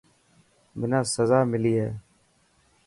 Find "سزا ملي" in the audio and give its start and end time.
1.15-1.73